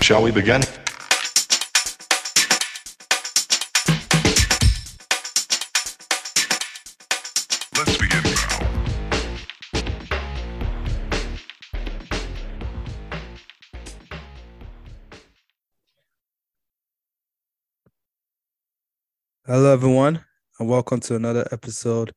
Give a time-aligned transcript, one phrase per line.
[0.00, 0.60] Shall we begin?
[7.76, 8.66] Let's begin now.
[19.46, 20.24] Hello, everyone,
[20.58, 22.12] and welcome to another episode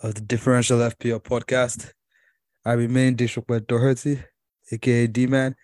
[0.00, 1.92] of the Differential FPL podcast.
[2.64, 4.22] I remain Dishokwe Doherty,
[4.70, 5.56] aka D Man,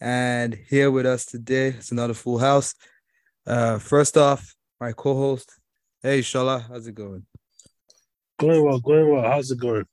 [0.00, 2.74] and here with us today is another full house.
[3.46, 5.52] Uh, first off, my co host.
[6.02, 7.26] Hey, Shola, how's it going?
[8.38, 9.22] Going well, going well.
[9.22, 9.86] How's it going?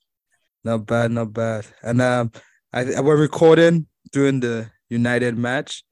[0.63, 1.65] Not bad, not bad.
[1.81, 2.31] And um,
[2.71, 5.83] I, we're recording during the United match,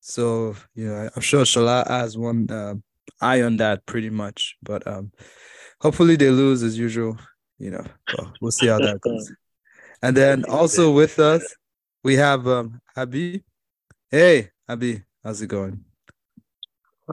[0.00, 2.74] so you know I'm sure Shola has one uh,
[3.20, 4.56] eye on that pretty much.
[4.62, 5.12] But um,
[5.80, 7.18] hopefully they lose as usual.
[7.58, 7.84] You know,
[8.16, 9.32] well, we'll see how that goes.
[10.02, 11.44] And then also with us
[12.02, 13.44] we have um Abi.
[14.10, 15.84] Hey, Abby, how's it going?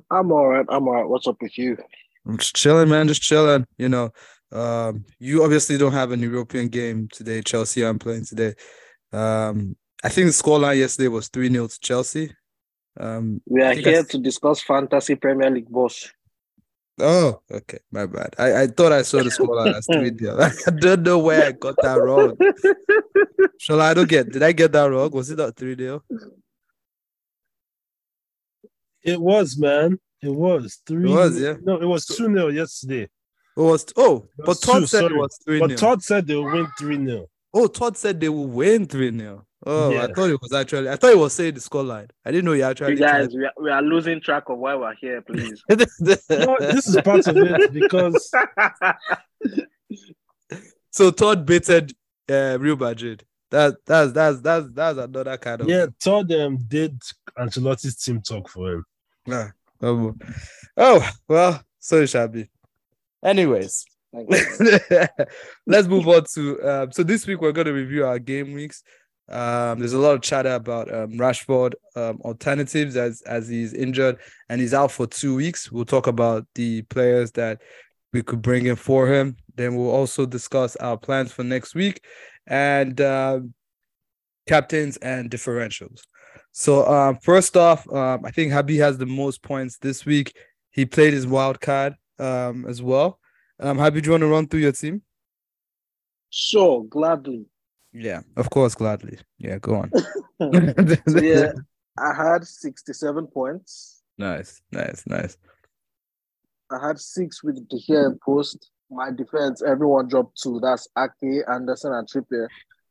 [0.09, 0.65] I'm all right.
[0.67, 1.07] I'm all right.
[1.07, 1.77] What's up with you?
[2.25, 3.07] I'm just chilling, man.
[3.07, 3.67] Just chilling.
[3.77, 4.09] You know,
[4.51, 7.43] um, you obviously don't have an European game today.
[7.43, 8.55] Chelsea I'm playing today.
[9.13, 12.33] Um, I think the scoreline yesterday was 3 0 to Chelsea.
[12.99, 16.11] Um, We are think I here to discuss fantasy Premier League, boss.
[16.99, 18.33] oh, okay, my bad.
[18.39, 20.39] I, I thought I saw the scoreline as 3 0.
[20.41, 22.35] I don't know where I got that wrong.
[23.59, 25.11] Shall I don't get did I get that wrong?
[25.11, 26.03] Was it not 3 0?
[29.07, 29.99] It was, man.
[30.21, 31.09] It was three.
[31.09, 31.53] was, yeah.
[31.63, 33.03] No, it was two 0 yesterday.
[33.03, 33.09] It
[33.55, 35.17] was oh, It but was Todd two, said it sorry.
[35.19, 35.77] was 3 But 0.
[35.77, 39.45] Todd said they'll win three 0 Oh, Todd said they will win 3 0.
[39.65, 42.09] Oh, I thought it was actually, I thought it was saying the scoreline.
[42.25, 42.91] I didn't know you actually.
[42.91, 45.63] You guys, we are, we are losing track of why we're here, please.
[45.69, 45.87] tried-
[46.29, 48.31] No, this is part of it because
[50.91, 51.93] so Todd baited
[52.29, 53.23] uh, Real Madrid.
[53.49, 57.01] That that's that's that's that's another kind of yeah, Todd um did
[57.39, 58.85] Ancelotti's team talk for him.
[59.29, 60.15] Ah, oh,
[60.77, 62.49] oh well, so it.
[63.23, 63.85] Anyways,
[65.67, 68.83] let's move on to um, so this week we're going to review our game weeks.
[69.29, 74.17] Um, there's a lot of chatter about um, Rashford um, alternatives as as he's injured
[74.47, 75.69] and he's out for two weeks.
[75.71, 77.61] We'll talk about the players that
[78.13, 79.35] we could bring in for him.
[79.55, 82.05] Then we'll also discuss our plans for next week
[82.45, 83.53] and um
[84.47, 85.99] captains and differentials.
[86.59, 90.35] So um, first off, um, I think Habi has the most points this week.
[90.71, 93.19] He played his wild card um, as well.
[93.59, 95.03] Um, Habi, do you want to run through your team?
[96.31, 97.45] Sure, gladly.
[97.93, 99.19] Yeah, of course, gladly.
[99.37, 99.91] Yeah, go on.
[101.21, 101.51] Yeah,
[101.95, 104.01] I had 67 points.
[104.17, 105.37] nice, nice, nice.
[106.71, 108.71] I had six with the here post.
[108.89, 110.59] My defense, everyone dropped two.
[110.59, 112.47] That's Ake, Anderson, and Trippier.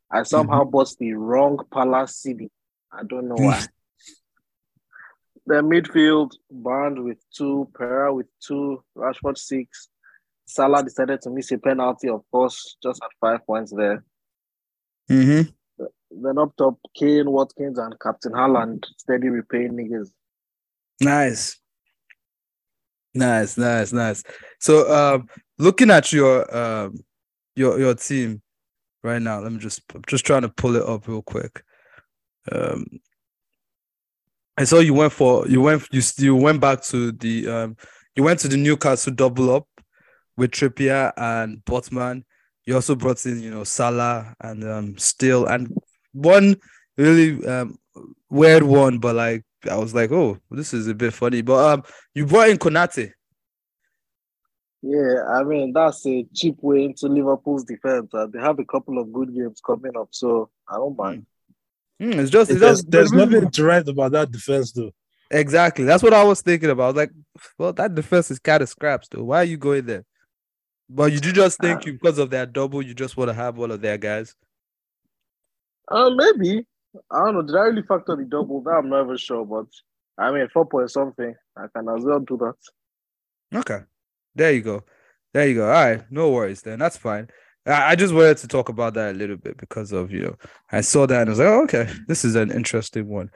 [0.09, 2.49] I somehow bought the wrong Palace City.
[2.91, 3.63] I don't know why.
[5.45, 9.89] the midfield, Bond with two, Pereira with two, Rashford six.
[10.45, 14.03] Salah decided to miss a penalty, of course, just at five points there.
[15.09, 15.49] Mm-hmm.
[16.09, 20.09] Then up top, Kane, Watkins, and Captain Haaland steady repaying niggas.
[21.01, 21.59] Nice.
[23.13, 24.23] Nice, nice, nice.
[24.59, 25.27] So um
[25.57, 26.97] looking at your um
[27.55, 28.41] your your team
[29.03, 31.63] right now, let me just I'm just trying to pull it up real quick.
[32.51, 32.85] Um
[34.57, 37.77] I saw you went for you went you you went back to the um
[38.15, 39.67] you went to the Newcastle double up
[40.35, 42.23] with Trippier and Botman.
[42.65, 45.75] You also brought in, you know, Salah and um Still and
[46.13, 46.55] one
[46.97, 47.77] really um
[48.29, 51.41] weird one, but like I was like, oh, this is a bit funny.
[51.41, 53.11] But um, you brought in Konate.
[54.81, 58.13] Yeah, I mean, that's a cheap way into Liverpool's defense.
[58.13, 61.25] Uh, they have a couple of good games coming up, so I don't mind.
[61.99, 64.91] Hmm, it's just, it's There's, just there's nothing to write about that defense, though.
[65.31, 65.83] exactly.
[65.83, 66.83] That's what I was thinking about.
[66.83, 67.11] I was like,
[67.57, 69.23] well, that defense is kind of scraps, though.
[69.23, 70.05] Why are you going there?
[70.89, 71.83] But you do just think Ah.
[71.85, 74.35] you because of that double, you just want to have one of their guys.
[75.89, 76.65] Uh, maybe.
[77.11, 77.41] I don't know.
[77.41, 78.61] Did I really factor the double?
[78.61, 79.65] That I'm not even sure, but
[80.17, 81.33] I mean, four point something.
[81.57, 83.57] I can as well do that.
[83.59, 83.79] Okay.
[84.35, 84.83] There you go.
[85.33, 85.65] There you go.
[85.65, 86.03] All right.
[86.11, 86.79] No worries then.
[86.79, 87.27] That's fine.
[87.67, 90.35] I just wanted to talk about that a little bit because of you know
[90.71, 93.29] I saw that and I was like, oh, okay, this is an interesting one.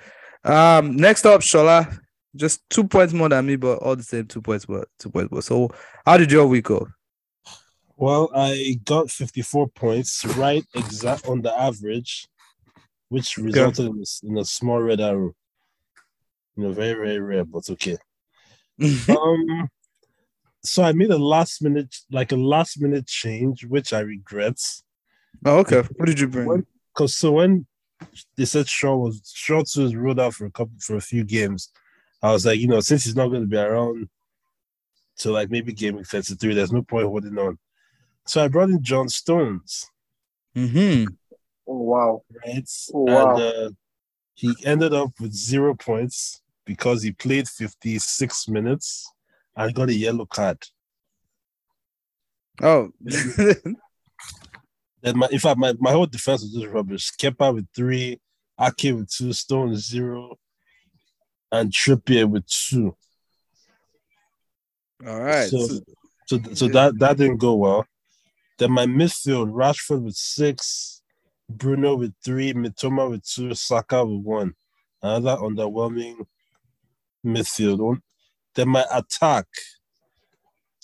[0.44, 2.00] Um, next up, Shola,
[2.36, 5.32] just two points more than me, but all the same two points more, two points
[5.32, 5.42] more.
[5.42, 5.70] So,
[6.06, 6.88] how did your week go?
[7.98, 12.28] Well, I got 54 points, right exact on the average,
[13.10, 15.34] which resulted in, a, in a small red arrow.
[16.56, 17.98] You know, very, very rare, but okay.
[19.10, 19.70] Um,
[20.64, 24.60] so I made a last minute, like a last minute change, which I regret.
[25.46, 25.82] oh, okay.
[25.98, 26.48] What did you bring?
[26.48, 27.66] When, Cause so when
[28.36, 31.24] they said Shaw was Shaw too was ruled out for a couple for a few
[31.24, 31.70] games.
[32.22, 34.08] I was like, you know, since he's not going to be around
[35.20, 37.58] to like maybe game week 33, there's no point holding on.
[38.26, 39.88] So I brought in John Stones,
[40.56, 41.06] Mm-hmm.
[41.68, 42.24] Oh, wow.
[42.46, 42.70] right?
[42.94, 43.36] Oh, wow.
[43.36, 43.70] And uh,
[44.34, 49.10] he ended up with zero points because he played 56 minutes
[49.56, 50.58] and got a yellow card.
[52.62, 52.90] Oh,
[55.04, 57.12] Then my in fact my, my whole defense was just rubbish.
[57.20, 58.20] Kepa with three,
[58.60, 60.38] Ake with two, Stone zero,
[61.52, 62.96] and Trippier with two.
[65.08, 65.50] all right.
[65.50, 65.80] So, So-
[66.28, 67.86] so, so that that didn't go well.
[68.58, 71.02] Then my midfield, Rashford with six,
[71.50, 74.54] Bruno with three, Mitoma with two, Saka with one.
[75.02, 76.26] Another underwhelming
[77.26, 78.00] midfield.
[78.56, 79.46] Then my attack,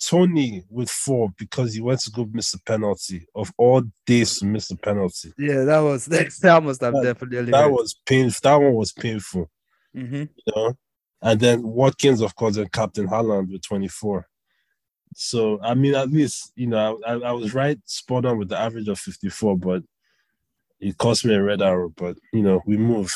[0.00, 3.26] Tony with four because he went to go miss a penalty.
[3.34, 5.32] Of all days to miss a penalty.
[5.38, 7.50] yeah, that was that must have That- definitely.
[7.50, 8.40] That was painful.
[8.42, 9.50] That one was painful.
[9.96, 10.14] Mm-hmm.
[10.14, 10.74] you know.
[11.20, 14.24] And then Watkins, of course, and Captain Haaland with 24.
[15.16, 18.58] So I mean, at least you know, I, I was right, spot on with the
[18.58, 19.82] average of 54, but
[20.78, 21.88] it cost me a red arrow.
[21.96, 23.12] But you know, we move.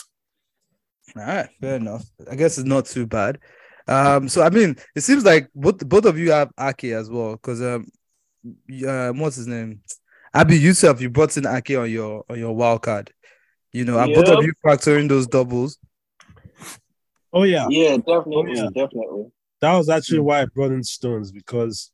[1.17, 2.05] All right, fair enough.
[2.29, 3.39] I guess it's not too bad.
[3.89, 7.33] Um, so I mean, it seems like both both of you have Ake as well,
[7.33, 7.87] because um,
[8.69, 9.81] y- um, what's his name?
[10.35, 13.13] Abby yourself, you brought in Ake on your on your wild card.
[13.73, 14.45] You know, and both of Yep.
[14.45, 15.79] you factoring those doubles.
[17.33, 18.69] Oh yeah, Yeah, definitely, yeah.
[18.75, 19.33] definitely.
[19.61, 21.91] that was actually why I brought in Stones because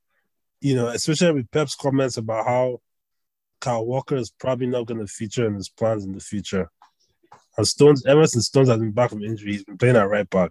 [0.60, 2.80] you know, especially with Pep's comments about how
[3.60, 6.68] Kyle Walker is probably not going to feature in his plans in the future.
[7.56, 10.28] And Stones, ever since Stones has been back from injury, he's been playing at right
[10.28, 10.50] back,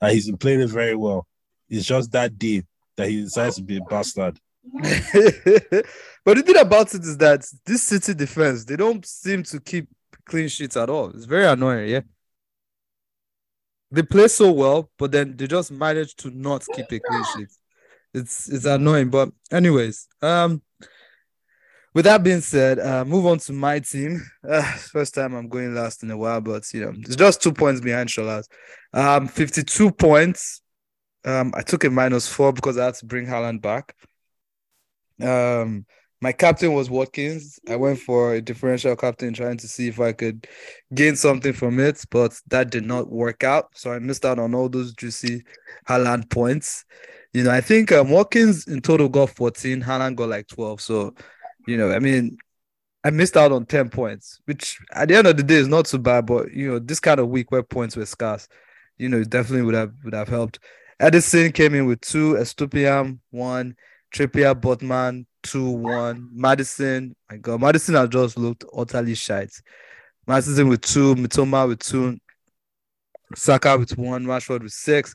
[0.00, 1.26] and he's been playing it very well.
[1.68, 2.64] It's just that day
[2.96, 4.38] that he decides to be a bastard.
[4.72, 9.88] but the thing about it is that this City defense, they don't seem to keep
[10.26, 11.10] clean sheets at all.
[11.10, 12.00] It's very annoying, yeah.
[13.90, 17.48] They play so well, but then they just manage to not keep a clean sheet.
[18.14, 19.10] It's it's annoying.
[19.10, 20.62] But anyways, um
[21.94, 24.20] with that being said, uh move on to my team.
[24.48, 27.52] Uh, first time I'm going last in a while, but you know, it's just two
[27.52, 28.48] points behind Shola's.
[28.92, 30.62] Um, 52 points.
[31.24, 33.94] Um, I took a minus four because I had to bring Haaland back.
[35.22, 35.84] Um,
[36.22, 37.58] my captain was Watkins.
[37.68, 40.46] I went for a differential captain trying to see if I could
[40.92, 43.68] gain something from it, but that did not work out.
[43.74, 45.44] So I missed out on all those juicy
[45.88, 46.84] Haaland points.
[47.32, 50.80] You know, I think um, Watkins in total got 14, Haaland got like 12.
[50.80, 51.14] So,
[51.66, 52.38] you know, I mean,
[53.02, 55.86] I missed out on 10 points, which at the end of the day is not
[55.86, 58.46] so bad, but you know, this kind of week where points were scarce,
[58.98, 60.58] you know, it definitely would have would have helped.
[61.00, 63.74] Ederson came in with two, Estupiñán one,
[64.12, 67.14] Trippier, Botman two, one, Maddison.
[67.30, 69.52] My God, Maddison has just looked utterly shite.
[70.26, 72.18] Maddison with two, Mitoma with two,
[73.34, 75.14] Saka with one, Rashford with six,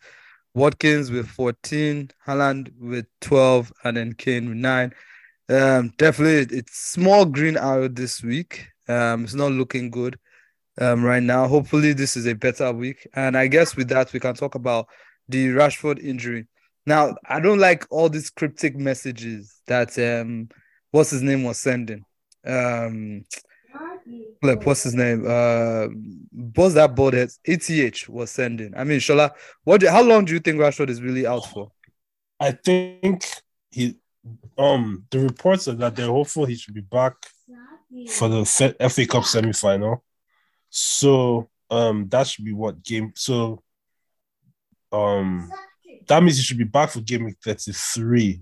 [0.54, 4.94] Watkins with 14, Haaland with 12, and then Kane with nine.
[5.48, 8.68] Um, definitely it's small green arrow this week.
[8.88, 10.18] Um, it's not looking good
[10.80, 11.48] um right now.
[11.48, 13.08] Hopefully, this is a better week.
[13.14, 14.88] And I guess with that, we can talk about
[15.30, 16.48] the Rashford injury.
[16.86, 20.50] Now, I don't like all these cryptic messages that um
[20.92, 22.04] what's his name was sending.
[22.46, 23.26] Um
[24.42, 25.26] what's his name?
[25.28, 25.88] Uh
[26.56, 27.16] what's that board?
[27.16, 28.74] ETH was sending.
[28.76, 29.32] I mean, Shola,
[29.64, 31.72] what do, how long do you think Rashford is really out for?
[32.40, 33.26] I think
[33.72, 33.96] he,
[34.58, 37.14] um, the reports are that they're hopeful he should be back
[38.10, 38.46] for the
[38.90, 40.04] FA Cup semi final.
[40.70, 43.12] So, um, that should be what game.
[43.16, 43.62] So,
[44.92, 45.52] um,
[46.08, 48.42] that means he should be back for game week 33.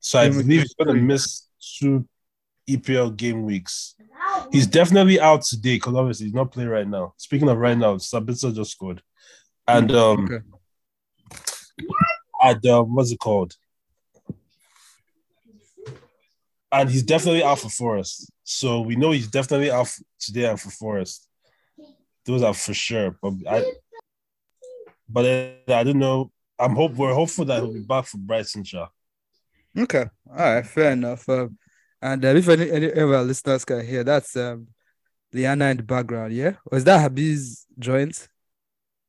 [0.00, 1.48] So, I believe he's going to miss
[1.78, 2.06] two
[2.68, 3.94] EPL game weeks.
[4.52, 7.14] He's definitely out today because obviously he's not playing right now.
[7.16, 9.02] Speaking of right now, Sabitzer just scored.
[9.66, 10.44] And, um, Okay.
[12.42, 13.54] And um, what's it called?
[16.72, 18.30] And he's definitely out for Forest.
[18.44, 21.26] So we know he's definitely out f- today and for Forest.
[22.24, 23.16] Those are for sure.
[23.20, 23.64] But I,
[25.08, 25.24] but
[25.68, 26.30] uh, I don't know.
[26.58, 28.62] I'm hope we're hopeful that he'll be back for Brighton.
[28.62, 28.86] Shaw.
[29.76, 30.04] Okay.
[30.30, 30.64] All right.
[30.66, 31.28] Fair enough.
[31.28, 31.58] Um,
[32.00, 34.68] and uh, if any, any of our listeners can hear, that's um,
[35.32, 36.32] Liana in the background.
[36.32, 36.52] Yeah.
[36.66, 38.28] Or is that Habib's joint?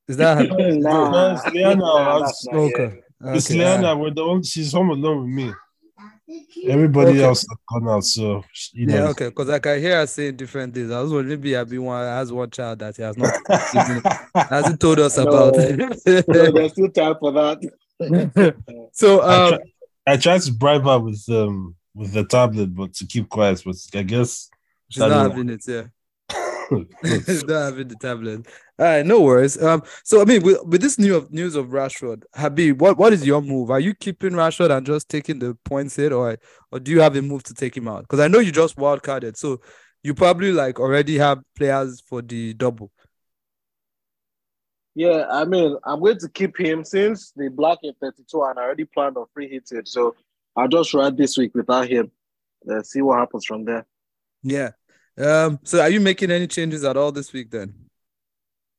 [0.08, 0.82] Is that Habib?
[0.82, 1.10] Nah.
[1.12, 1.76] No, it's Liana.
[1.76, 3.02] Nah, I that's was- okay.
[3.25, 3.88] It's Okay, Liana.
[3.88, 4.01] all right.
[4.01, 4.44] We're the only.
[4.44, 5.54] She's home alone with me.
[6.68, 7.24] Everybody Okay.
[7.24, 8.04] else has gone out.
[8.06, 8.96] So you know.
[8.96, 10.92] Yeah, okay, because I can hear her saying different things.
[10.92, 13.34] I was wondering maybe Abi one has one child that he has not
[13.74, 14.01] given,
[14.36, 15.24] hasn't told us No.
[15.24, 15.56] about.
[16.28, 17.60] No, there's still time for that.
[18.94, 19.60] so I, um try,
[20.08, 23.62] I tried to bribe her with um with the tablet, but to keep quiet.
[23.66, 24.50] But I guess
[24.90, 25.84] she's not having it, yeah.
[27.25, 28.46] she's Not having the tablet.
[28.82, 29.62] All right, no worries.
[29.62, 33.14] Um, so I mean, with, with this new of news of Rashford, Habib, what what
[33.14, 33.70] is your move?
[33.70, 36.40] Are you keeping Rashford and just taking the points hit, or
[36.72, 38.02] or do you have a move to take him out?
[38.02, 39.62] Because I know you just wild carded, so
[40.02, 42.92] you probably like already have players for the double.
[44.96, 48.64] Yeah, I mean, I'm going to keep him since the black in 32 and I
[48.64, 49.86] already planned on free hitting.
[49.86, 50.16] So
[50.56, 52.12] I'll just ride this week without him.
[52.66, 53.86] Let's see what happens from there.
[54.42, 54.72] Yeah.
[55.20, 55.60] Um.
[55.64, 57.91] So are you making any changes at all this week then?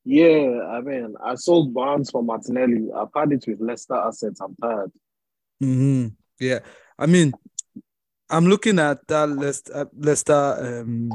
[0.05, 2.89] Yeah, I mean, I sold bonds for Martinelli.
[2.95, 4.41] I've had it with Leicester assets.
[4.41, 4.91] I'm tired.
[5.59, 6.07] hmm
[6.39, 6.59] Yeah.
[6.99, 7.33] I mean,
[8.29, 9.87] I'm looking at that Leicester.
[9.95, 11.09] Leicester um,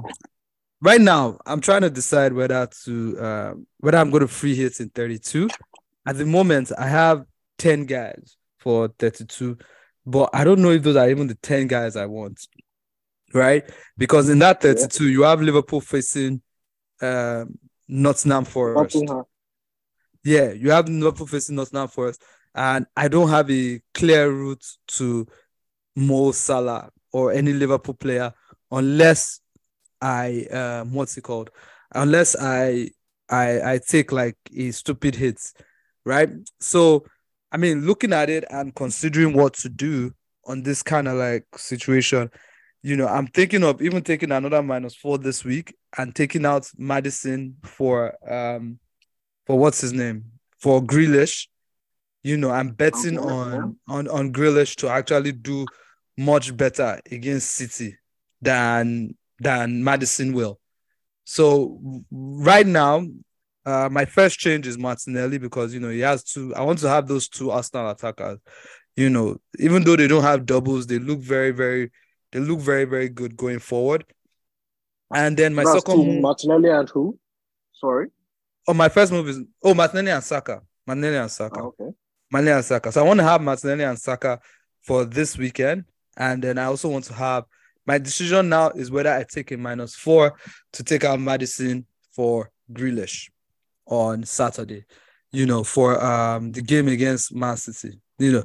[0.81, 4.81] right now, I'm trying to decide whether to uh, whether I'm going to free hit
[4.81, 5.49] in 32.
[6.07, 7.25] At the moment, I have
[7.59, 9.59] 10 guys for 32,
[10.07, 12.47] but I don't know if those are even the 10 guys I want.
[13.35, 13.69] Right?
[13.99, 16.41] Because in that 32, you have Liverpool facing
[17.03, 18.95] um, Nottingham Forest.
[18.97, 19.25] Nottingham.
[20.25, 22.23] Yeah, you have Liverpool facing Nottingham Forest,
[22.55, 25.27] and I don't have a clear route to
[25.97, 28.33] Mo Salah or any Liverpool player
[28.71, 29.41] unless
[30.01, 31.51] I um what's it called?
[31.95, 32.91] Unless I
[33.29, 35.55] I I take like a stupid hits,
[36.05, 36.31] right?
[36.61, 37.05] So
[37.51, 40.13] I mean, looking at it and considering what to do
[40.45, 42.31] on this kind of like situation,
[42.83, 46.71] you know, I'm thinking of even taking another minus four this week and taking out
[46.79, 48.79] Maddison for um
[49.47, 50.25] for what's his name
[50.59, 51.49] for Grealish.
[52.23, 55.67] You know, I'm betting on on on Grealish to actually do
[56.17, 57.97] much better against City
[58.43, 60.59] than than Maddison will.
[61.25, 63.07] So right now,
[63.67, 66.55] uh, my first change is Martinelli because you know he has two.
[66.55, 68.39] I want to have those two Arsenal attackers.
[68.97, 71.93] You know, even though they don't have doubles, they look very, very,
[72.33, 74.05] they look very, very good going forward.
[75.15, 77.19] And then my That's second move, Martinelli and who?
[77.73, 78.09] Sorry.
[78.67, 81.61] oh, my first move is oh Martinelli and Saka, Martinelli and Saka.
[81.61, 81.91] Oh, okay.
[82.31, 82.93] Martinelli and Saka.
[82.93, 84.41] So I want to have Martinelli and Saka
[84.83, 85.85] for this weekend.
[86.17, 87.45] And then I also want to have
[87.87, 90.35] my decision now is whether I take a minus four
[90.75, 93.31] to take out Maddison for Grealish
[93.87, 94.85] on Saturday,
[95.33, 97.99] you know, for um the game against Man City.
[98.19, 98.45] You know,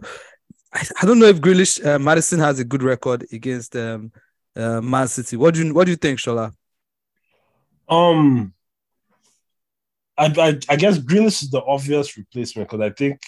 [0.73, 4.11] I, I don't know if Grealish uh, Maddison has a good record against um
[4.55, 5.37] uh, Man City.
[5.37, 6.53] What do you what do you think, Shola?
[7.87, 8.53] Um,
[10.17, 13.21] I, I I guess Grealish is the obvious replacement because I think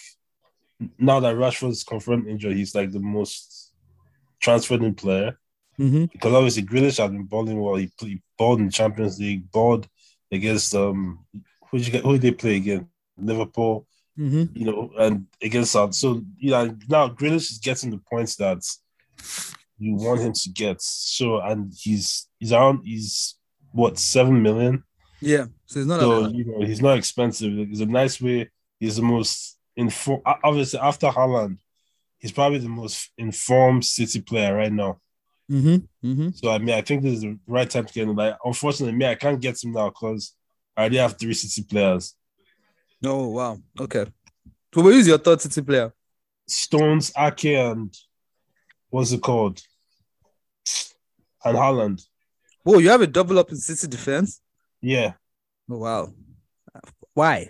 [0.97, 3.71] now that Rashford is confirmed injured, he's like the most
[4.41, 5.37] transferred in player.
[5.79, 6.05] Mm-hmm.
[6.05, 7.75] Because obviously Grealish has been balling well.
[7.75, 9.87] He, he balled in Champions League, balled
[10.31, 11.25] against um
[11.69, 12.87] who did you get who did they play again?
[13.17, 13.87] Liverpool,
[14.17, 14.57] Mm-hmm.
[14.57, 15.93] you know, and against South.
[15.93, 18.63] So you know now Grealish is getting the points that
[19.77, 20.81] you want him to get.
[20.81, 23.35] So and he's he's around he's
[23.71, 24.83] what seven million.
[25.19, 25.45] Yeah.
[25.65, 27.51] So it's not So you know he's not expensive.
[27.57, 28.49] It's a nice way.
[28.79, 30.23] He's the most informed.
[30.43, 31.57] Obviously, after Haaland,
[32.19, 34.99] he's probably the most informed City player right now.
[35.51, 36.07] mm-hmm.
[36.07, 36.29] Mm-hmm.
[36.35, 38.15] So I mean, I think this is the right time to get him.
[38.15, 40.33] Like, unfortunately, me, I can't get him now because
[40.75, 42.15] I already have three City players:
[43.03, 43.59] Oh wow.
[43.79, 44.05] Okay.
[44.73, 45.93] So what is your third City player?
[46.47, 47.95] Stones, Ake, and
[48.89, 49.61] what's it called?
[51.43, 52.05] And Haaland.
[52.63, 54.41] Whoa, you have a double up in City defense?
[54.81, 55.13] Yeah.
[55.69, 56.13] Oh wow.
[57.13, 57.49] Why?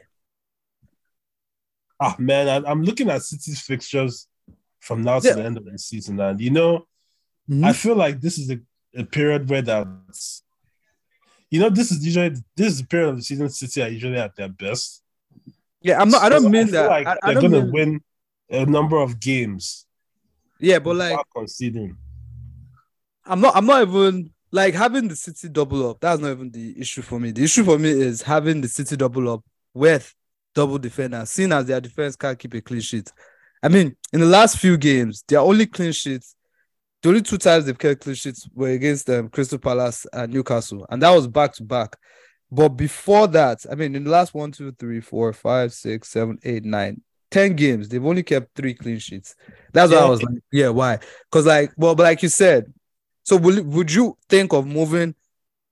[1.99, 4.27] Ah man, I, I'm looking at City's fixtures
[4.79, 6.85] from now to the end of the season, and you know,
[7.49, 7.63] Mhm.
[7.63, 8.59] I feel like this is a,
[8.95, 10.41] a period where that's,
[11.51, 14.17] you know, this is usually this is the period of the season City are usually
[14.17, 15.03] at their best.
[15.85, 16.23] Yeah, I'm not.
[16.23, 16.89] I don't mean feel that.
[16.89, 18.01] Like I, I they're gonna mean, win
[18.49, 19.85] a number of games
[20.59, 21.95] Yeah, but like conceding.
[23.23, 23.55] I'm not.
[23.55, 25.99] I'm not even like having the City double up.
[25.99, 27.29] That's not even the issue for me.
[27.29, 30.11] The issue for me is having the City double up with
[30.55, 33.11] double defenders, seeing as their defense can't keep a clean sheet.
[33.61, 36.35] I mean, in the last few games, their only clean sheets,
[37.03, 40.87] the only two times they've kept clean sheets were against um, Crystal Palace and Newcastle,
[40.89, 41.95] and that was back to back.
[42.55, 46.39] But before that, I mean, in the last one, two, three, four, five, six, seven,
[46.43, 49.35] eight, nine, ten games, they've only kept three clean sheets.
[49.73, 50.99] That's why I was like, yeah, why?
[51.29, 52.71] Because like, well, but like you said,
[53.23, 55.15] so will, would you think of moving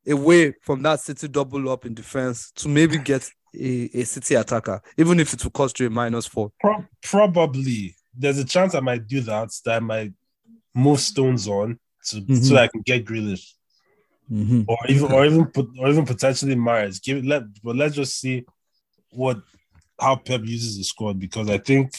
[0.06, 4.82] away from that City double up in defense to maybe get a, a City attacker,
[4.98, 6.52] even if it will cost you a minus four?
[6.60, 9.50] Pro- probably there's a chance I might do that.
[9.64, 10.12] That I might
[10.76, 12.44] move Stones on to, Mhm.
[12.44, 13.54] so I can get Grealish.
[14.68, 17.00] Or even or even or even potentially Myers.
[17.00, 18.46] Give it let but let's just see
[19.12, 19.38] what
[20.00, 21.92] how Pep uses the squad because I think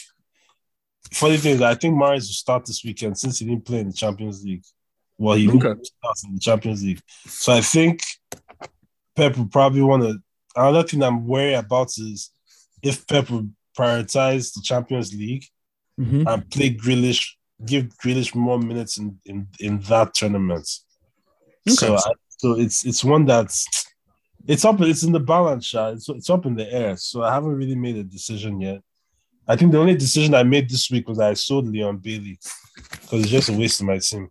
[1.13, 3.89] funny thing is I think Myers will start this weekend since he didn't play in
[3.89, 4.65] the Champions League.
[5.17, 5.69] Well, he Okay.
[6.27, 7.01] in the Champions League.
[7.27, 8.01] So I think
[9.15, 10.19] Pep will probably want to.
[10.57, 12.31] Another thing I'm worried about is
[12.83, 13.49] if Pep will
[13.79, 15.45] prioritize the Champions League
[16.01, 16.27] Mhm.
[16.27, 20.69] and play Grealish, give Grealish more minutes in in, in that tournament.
[21.69, 22.13] So, I,
[22.45, 23.67] so it's it's one that's
[24.47, 24.79] it's up.
[24.83, 25.95] It's in the balance, shot.
[25.95, 26.95] It's it's up in the air.
[26.99, 28.83] So I haven't really made a decision yet.
[29.49, 32.39] I think the only decision I made this week was I sold Leon Bailey
[32.91, 34.29] because it's just a waste of my team.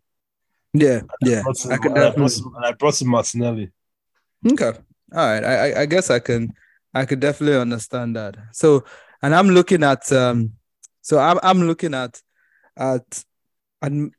[0.74, 1.39] Yeah, yeah.
[1.39, 2.22] I brought in, I could I definitely.
[2.22, 3.72] brought in- and I brought in Martinelli.
[4.51, 4.74] Okay.
[5.15, 5.43] All right.
[5.43, 6.53] I, I I guess I can
[6.93, 8.38] I could definitely understand that.
[8.51, 8.84] So
[9.24, 10.53] and I'm looking at um
[11.01, 12.22] so I'm I'm looking at
[12.77, 13.24] at
[13.82, 14.13] and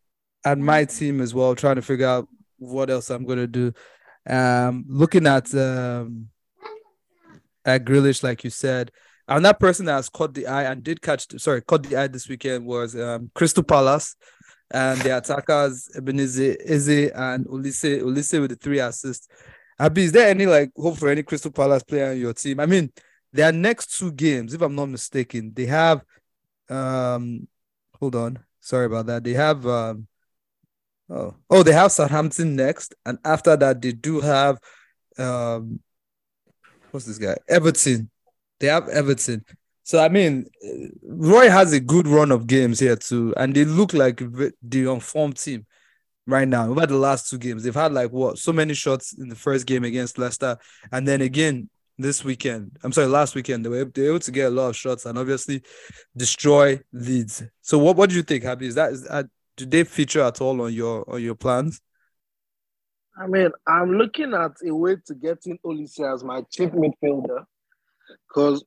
[0.45, 2.29] at my team as well, trying to figure out
[2.71, 3.73] what else I'm gonna do.
[4.29, 6.29] Um looking at um
[7.65, 8.91] at Grealish, like you said.
[9.27, 12.09] And that person that has caught the eye and did catch sorry, caught the eye
[12.09, 14.17] this weekend was um Crystal Palace
[14.71, 19.29] and the attackers Ebenezer Eze and Olise Olise with the three assists.
[19.79, 22.61] Abi, is there any like hope for any Crystal Palace player on your team?
[22.61, 22.93] I mean,
[23.33, 26.03] their next two games, if I'm not mistaken, they have
[26.69, 27.49] um
[27.99, 29.25] hold on, sorry about that.
[29.25, 30.07] They have um
[31.11, 34.59] oh oh they have Southampton next, and after that they do have
[35.19, 35.81] um
[36.91, 37.37] what's this guy?
[37.49, 38.11] Everton.
[38.61, 39.45] They have Everton.
[39.83, 40.47] So I mean,
[41.03, 44.19] Roy has a good run of games here too, and they look like
[44.63, 45.67] the unformed team
[46.27, 46.69] right now.
[46.71, 49.67] Over the last two games, they've had like what so many shots in the first
[49.67, 50.57] game against Leicester,
[50.91, 51.69] and then again
[51.99, 52.79] this weekend.
[52.83, 55.05] I'm sorry, last weekend they were, they were able to get a lot of shots
[55.05, 55.63] and obviously
[56.17, 57.43] destroy Leeds.
[57.61, 58.67] So what what do you think, Happy?
[58.67, 61.81] Is that is that do they feature at all on your on your plans?
[63.17, 67.45] I mean, I'm looking at a way to get in Olise as my chief midfielder
[68.29, 68.65] because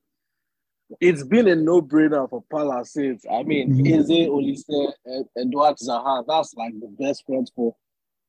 [1.00, 3.24] it's been a no-brainer for Palace since.
[3.30, 3.98] I mean, Mhm.
[3.98, 7.76] Eze, Olise, and Eduard Zaha, that's like the best front four.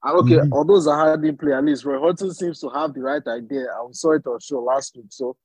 [0.03, 0.51] And okay, Mhm.
[0.51, 3.67] although Zaha didn't play, at least Roy Hodgson seems to have the right idea.
[3.71, 5.07] I saw it on show last week.
[5.09, 5.37] So,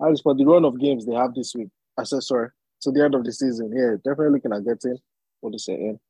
[0.00, 2.48] least for the run of games they have this week, I said sorry,
[2.82, 4.98] to the end of the season, yeah, definitely can looking at getting
[5.44, 6.00] Olise in.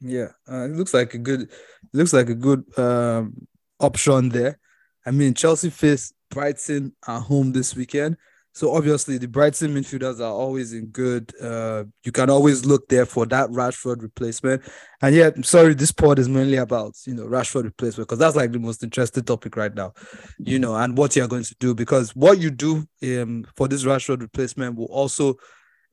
[0.00, 1.50] Yeah, uh, it looks like a good
[1.92, 3.46] looks like a good um
[3.80, 4.58] option there.
[5.06, 8.16] I mean, Chelsea face Brighton at home this weekend.
[8.52, 13.06] So obviously the Brighton midfielders are always in good uh you can always look there
[13.06, 14.62] for that Rashford replacement.
[15.02, 18.36] And yet, I'm sorry, this pod is mainly about you know Rashford replacement because that's
[18.36, 19.92] like the most interesting topic right now,
[20.38, 23.84] you know, and what you're going to do because what you do um for this
[23.84, 25.36] Rashford replacement will also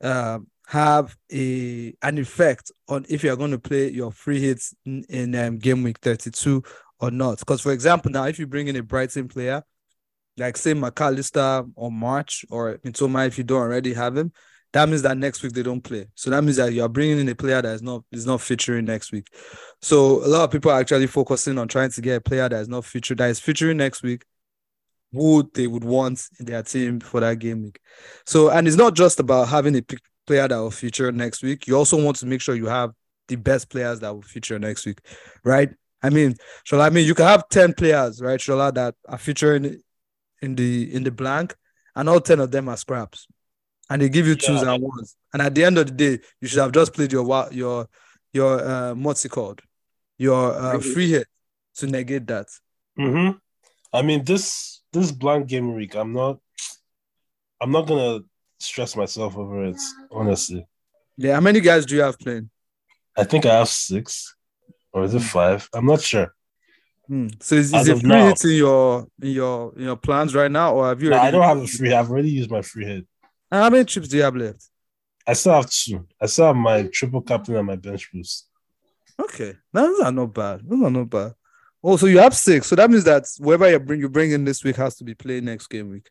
[0.02, 5.04] um have a an effect on if you're going to play your free hits in,
[5.08, 6.62] in um, game week 32
[7.00, 7.38] or not.
[7.38, 9.62] Because for example, now if you bring in a Brighton player,
[10.36, 14.32] like say McAllister or March or Mitoma, if you don't already have him,
[14.72, 16.06] that means that next week they don't play.
[16.14, 18.86] So that means that you're bringing in a player that is not is not featuring
[18.86, 19.28] next week.
[19.80, 22.60] So a lot of people are actually focusing on trying to get a player that
[22.60, 24.24] is not featured that is featuring next week.
[25.12, 27.78] Who they would want in their team for that game week.
[28.26, 31.66] So, and it's not just about having a pick player that will feature next week.
[31.66, 32.92] You also want to make sure you have
[33.28, 34.98] the best players that will feature next week,
[35.44, 35.70] right?
[36.02, 36.34] I mean,
[36.66, 39.80] Shola, I mean, you can have 10 players, right, Shola, that are featuring
[40.42, 41.54] in the in the blank,
[41.96, 43.26] and all 10 of them are scraps.
[43.88, 44.74] And they give you twos Yeah.
[44.74, 45.16] and ones.
[45.32, 47.88] And at the end of the day, you should have just played your your
[48.32, 49.60] your uh what's it called?
[50.18, 51.26] Your uh, Free hit.
[51.76, 52.46] to negate that.
[52.96, 53.30] hmm
[53.92, 56.38] I mean, this this blank game week, I'm not,
[57.60, 58.20] I'm not gonna
[58.64, 59.80] stress myself over it.
[60.10, 60.66] Honestly,
[61.16, 62.50] Yeah, how many guys do you have playing?
[63.16, 64.34] I think I have six,
[64.92, 65.68] or is it five?
[65.72, 66.34] I'm not sure.
[67.06, 67.28] Hmm.
[67.40, 68.26] So is, As is it free now.
[68.28, 71.10] hit in your in your in your plans right now, or have you?
[71.10, 71.92] No, I don't have a free.
[71.92, 73.06] I've already used my free hit.
[73.50, 74.64] And How many chips do you have left?
[75.26, 76.06] I still have two.
[76.20, 78.48] I still have my triple captain and my bench boost.
[79.20, 80.62] Okay, those are not bad.
[80.64, 81.34] Those are not bad.
[81.82, 82.66] Oh, so you have six.
[82.66, 85.14] So that means that whoever you bring you bring in this week has to be
[85.14, 86.08] playing next game week.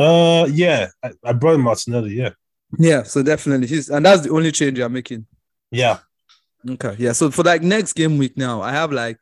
[0.00, 2.14] Uh, yeah, I, I brought in Martinelli.
[2.14, 2.30] Yeah,
[2.78, 5.26] Yeah, so definitely he's and that's the only change you're making.
[5.70, 5.98] yeah.
[6.68, 7.12] Okay, yeah.
[7.12, 9.18] So for like next game week now, I have like,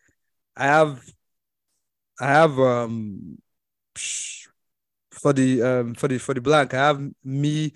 [0.57, 1.01] I have,
[2.21, 3.39] I have um,
[5.11, 7.73] for the um for the for the blank, I have me,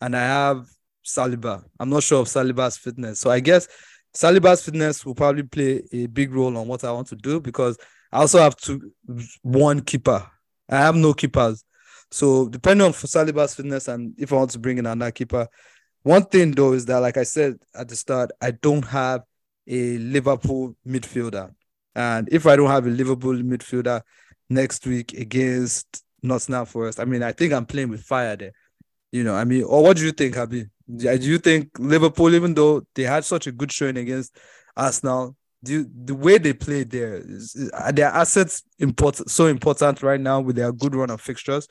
[0.00, 0.66] and I have
[1.04, 1.64] Saliba.
[1.78, 3.68] I'm not sure of Saliba's fitness, so I guess
[4.14, 7.78] Saliba's fitness will probably play a big role on what I want to do because
[8.12, 8.92] I also have to
[9.42, 10.26] one keeper.
[10.68, 11.64] I have no keepers,
[12.10, 15.46] so depending on Saliba's fitness and if I want to bring in another keeper,
[16.02, 19.22] one thing though is that, like I said at the start, I don't have
[19.66, 21.52] a Liverpool midfielder.
[21.94, 24.02] And if I don't have a Liverpool midfielder
[24.48, 28.52] next week against Nottingham Forest, I mean, I think I'm playing with fire there.
[29.12, 30.70] You know, I mean, or what do you think, Habi?
[30.96, 34.36] Do you think Liverpool, even though they had such a good showing against
[34.76, 37.22] Arsenal, do you, the way they play there
[37.74, 41.68] are their assets important so important right now with their good run of fixtures?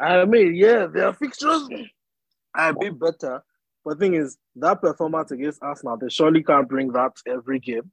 [0.00, 1.68] I mean, yeah, their fixtures
[2.54, 3.42] are a bit better.
[3.84, 7.90] But thing is, that performance against Arsenal, they surely can't bring that every game.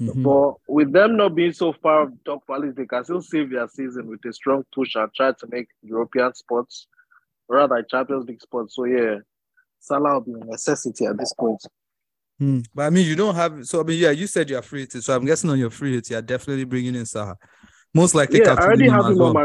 [0.00, 0.22] Mhm.
[0.22, 3.68] But with them not being so far off top valleys, they can still save their
[3.68, 6.86] season with a strong push and try to make European spots
[7.48, 8.74] rather Champions League spots.
[8.74, 9.16] So yeah,
[9.80, 11.62] Salah will be a necessity at this point.
[12.38, 12.60] Hmm.
[12.74, 13.80] But I mean, you don't have so.
[13.80, 16.08] I mean, yeah, you said you're free hit, so I'm guessing on your free hit,
[16.10, 17.36] you're definitely bringing in Salah.
[17.94, 19.28] Most likely, Yeah, I already have him well.
[19.28, 19.42] on my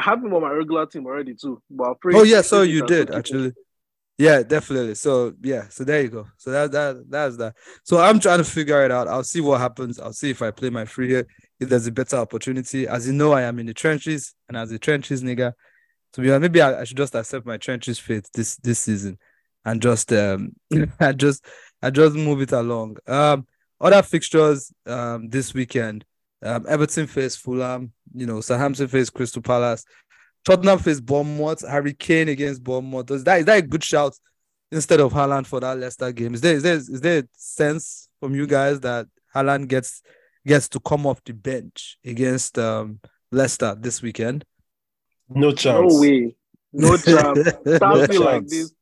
[0.00, 1.62] I have him on my regular team already too.
[1.70, 3.52] But Oh yeah, so you did actually.
[4.16, 4.94] Yeah, definitely.
[4.96, 6.26] So yeah, so there you go.
[6.36, 7.56] So that that that's that.
[7.84, 9.08] So I'm trying to figure it out.
[9.08, 9.98] I'll see what happens.
[9.98, 11.26] I'll see if I play my free hit,
[11.58, 12.86] if there's a better opportunity.
[12.86, 15.52] As you know, I am in the trenches, and as a trenches nigga,
[16.14, 19.18] to be honest, maybe I, I should just accept my trenches fate this this season,
[19.64, 20.52] and just um,
[21.00, 21.44] I just
[21.82, 22.96] I just move it along.
[23.06, 23.46] Um,
[23.80, 26.04] other fixtures um this weekend,
[26.42, 27.92] um, Everton face Fulham.
[28.14, 29.84] You know, Southampton face Crystal Palace.
[30.44, 33.10] Tottenham face Bournemouth, Harry Kane against Bournemouth.
[33.10, 34.16] Is that is that a good shout
[34.72, 36.34] instead of Haaland for that Leicester game?
[36.34, 40.02] Is there is there is there a sense from you guys that Haaland gets
[40.46, 43.00] gets to come off the bench against um
[43.30, 44.44] Leicester this weekend?
[45.28, 45.92] No chance.
[45.92, 46.34] No way.
[46.72, 47.48] No chance.
[47.76, 48.72] Start me like this.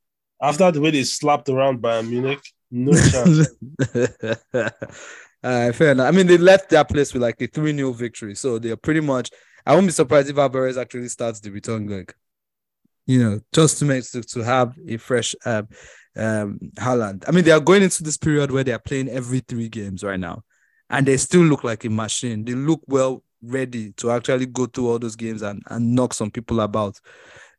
[0.41, 2.41] After the way they slapped around Bayern Munich,
[2.71, 3.49] no chance.
[5.43, 6.09] uh, fair enough.
[6.09, 8.35] I mean, they left that place with like a 3 0 victory.
[8.35, 9.31] So they're pretty much.
[9.65, 12.13] I won't be surprised if Alvarez actually starts the return leg.
[13.07, 15.69] You know, just to make to, to have a fresh um,
[16.17, 17.25] um Haaland.
[17.29, 20.03] I mean, they are going into this period where they are playing every three games
[20.03, 20.43] right now,
[20.91, 22.45] and they still look like a machine.
[22.45, 26.31] They look well ready to actually go through all those games and, and knock some
[26.31, 26.99] people about.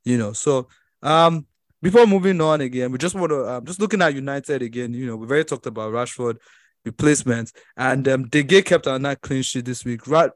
[0.04, 0.68] You know, so
[1.02, 1.46] um
[1.82, 4.94] before moving on again, we just want to um, just looking at United again.
[4.94, 6.38] You know, we've already talked about Rashford
[6.90, 10.08] replacements, and um, De Gea kept on that clean sheet this week.
[10.08, 10.32] Right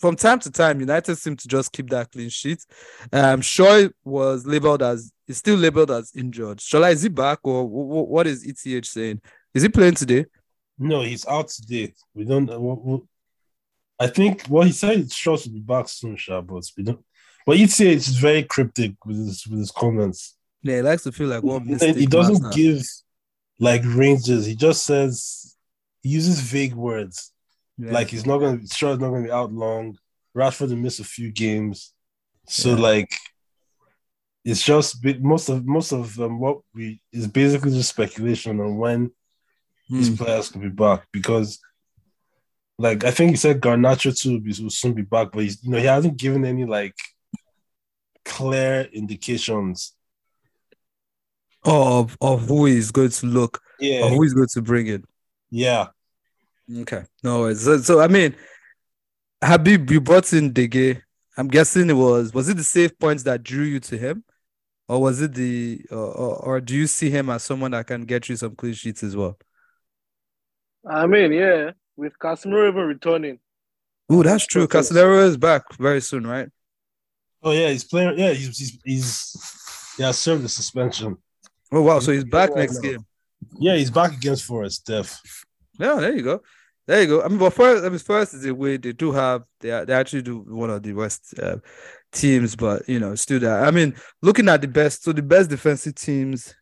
[0.00, 2.64] from time to time, United seem to just keep that clean sheet.
[3.12, 6.58] Um, Shaw was labeled as is still labeled as injured.
[6.58, 9.20] Shola, is he back or wh- wh- what is ETH saying?
[9.54, 10.24] Is he playing today?
[10.78, 11.92] No, he's out today.
[12.14, 12.46] We don't.
[12.46, 13.02] we- we-
[13.98, 14.46] I think.
[14.46, 17.04] what he said it's sure to be back soon, Sha, but we don't.
[17.46, 20.36] But ETH is very cryptic with his with his comments.
[20.62, 22.56] Yeah, he likes to feel like one he doesn't master.
[22.58, 22.82] give
[23.58, 24.46] like ranges.
[24.46, 25.56] He just says
[26.02, 27.32] he uses vague words.
[27.78, 27.92] Yeah.
[27.92, 29.96] Like he's not gonna be sure it's not gonna be out long.
[30.36, 31.92] Rashford will miss a few games.
[32.48, 32.76] So Yeah.
[32.82, 33.12] like
[34.44, 39.10] it's just most of most of um, what we is basically just speculation on when
[39.88, 40.14] these Hmm.
[40.16, 41.58] players could be back because
[42.78, 45.78] like I think he said Garnacho too will, soon be back, but he's you know
[45.78, 46.94] he hasn't given any like
[48.24, 49.92] clear indications.
[51.64, 55.04] of of who is going to look Yeah, who is going to bring it.
[55.50, 55.88] Yeah.
[56.78, 57.62] Okay, no worries.
[57.62, 58.34] So, so I mean,
[59.42, 61.02] Habib, you brought in De Gea.
[61.36, 64.24] I'm guessing it was was it the safe points that drew you to him,
[64.88, 68.04] or was it the or, or, or do you see him as someone that can
[68.04, 69.38] get you some clean sheets as well?
[70.88, 73.38] I mean, yeah, with Casemiro even returning.
[74.08, 74.66] Oh, that's true.
[74.66, 74.92] Perfect.
[74.92, 76.48] Casemiro is back very soon, right?
[77.42, 78.18] Oh yeah, he's playing.
[78.18, 81.16] Yeah, he's he's, he's yeah served the suspension.
[81.72, 82.90] Oh wow, so he's back next now.
[82.90, 83.06] game.
[83.58, 84.86] Yeah, he's back against Forest.
[84.86, 85.20] Def.
[85.78, 86.42] Yeah, there you go.
[86.86, 87.22] There you go.
[87.22, 89.92] I mean, but first, I mean, first is a way they do have they they
[89.92, 91.56] actually do one of the worst uh,
[92.12, 93.64] teams, but you know, still that.
[93.64, 96.54] I mean, looking at the best, so the best defensive teams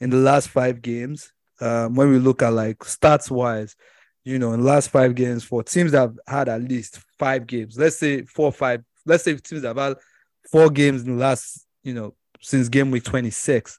[0.00, 3.76] in the last five games, um, when we look at like stats wise,
[4.24, 7.46] you know, in the last five games for teams that have had at least five
[7.46, 9.96] games, let's say four or five, let's say teams that have had
[10.50, 13.78] four games in the last, you know, since game week 26.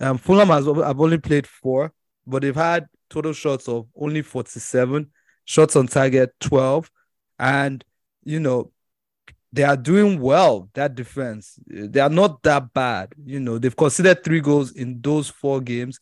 [0.00, 1.92] Um, Fulham has have only played four,
[2.26, 5.10] but they've had total shots of only 47,
[5.44, 6.90] shots on target 12,
[7.38, 7.84] and
[8.24, 8.70] you know
[9.52, 10.68] they are doing well.
[10.74, 13.14] That defense, they are not that bad.
[13.24, 15.98] You know they've considered three goals in those four games,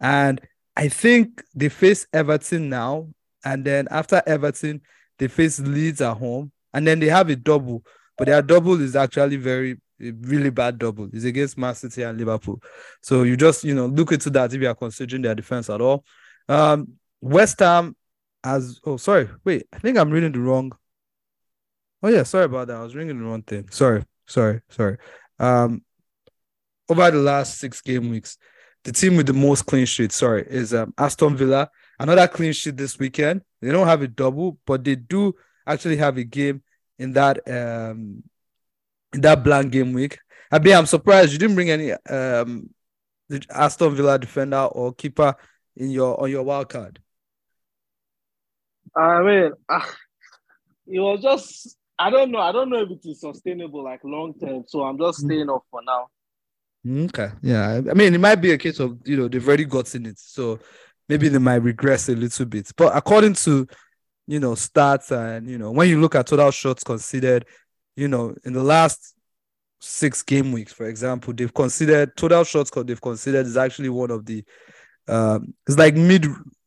[0.00, 0.40] and
[0.76, 3.08] I think they face Everton now,
[3.44, 4.82] and then after Everton
[5.18, 7.84] they face Leeds at home, and then they have a double,
[8.16, 11.08] but their double is actually very really bad double.
[11.12, 12.60] It's against Man City and Liverpool.
[13.02, 15.80] So you just you know look into that if you are considering their defense at
[15.80, 16.04] all.
[16.48, 17.94] Um, West Ham
[18.42, 20.72] has oh sorry wait I think I'm reading the wrong.
[22.02, 22.76] Oh yeah, sorry about that.
[22.78, 23.68] I was reading the wrong thing.
[23.70, 24.96] Sorry, sorry, sorry.
[25.38, 25.82] Um,
[26.88, 28.38] over the last six game weeks,
[28.84, 31.70] the team with the most clean sheets, sorry, is um, Aston Villa.
[31.98, 33.42] Another clean sheet this weekend.
[33.60, 35.34] They don't have a double, but they do
[35.66, 36.62] actually have a game
[36.98, 38.22] in that um
[39.12, 40.18] that blank game week.
[40.50, 42.70] I mean, I'm surprised you didn't bring any um
[43.28, 45.34] the Aston Villa defender or keeper
[45.76, 47.00] in your on your wild card.
[48.96, 49.88] I mean, ah,
[50.86, 52.40] it was just I don't know.
[52.40, 54.64] I don't know if it is sustainable like long term.
[54.66, 56.08] So I'm just staying off for now.
[56.88, 57.28] Okay.
[57.42, 57.82] Yeah.
[57.90, 60.18] I mean, it might be a case of, you know, they've already gotten it.
[60.18, 60.58] So
[61.10, 62.72] maybe they might regress a little bit.
[62.74, 63.66] But according to,
[64.26, 67.44] you know, stats and, you know, when you look at total shots considered,
[67.96, 69.14] you know, in the last
[69.80, 74.10] six game weeks, for example, they've considered total shots co- they've considered is actually one
[74.10, 74.44] of the,
[75.08, 76.26] um, it's like mid,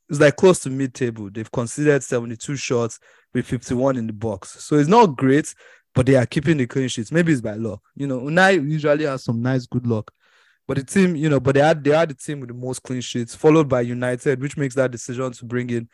[0.10, 1.30] it's like close to mid table.
[1.32, 3.00] They've considered 72 shots
[3.34, 4.64] with 51 in the box.
[4.64, 5.54] So it's not great,
[5.96, 7.12] but they are keeping the clean sheets.
[7.12, 7.82] Maybe it's by luck.
[7.96, 10.12] You know, Unai usually has some nice good luck.
[10.68, 12.82] But the team, you know, but they had they are the team with the most
[12.84, 15.90] clean sheets, followed by United, which makes that decision to bring in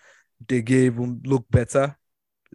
[0.46, 1.98] De Gea even look better.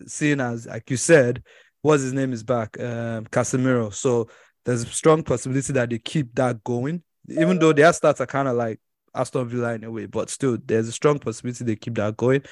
[0.07, 1.43] Seeing as, like you said,
[1.85, 3.93] what's his name is back, um, Casemiro.
[3.93, 4.27] So
[4.65, 8.49] there's a strong possibility that they keep that going, even though their stats are kind
[8.49, 8.81] of like
[9.15, 12.43] Aston Villa in a way, but still there's a strong possibility they keep that going.